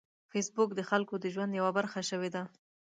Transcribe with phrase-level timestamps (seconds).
[0.31, 2.43] فېسبوک د خلکو د ژوند یوه برخه شوې ده